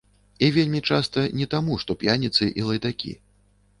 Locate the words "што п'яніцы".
1.85-2.51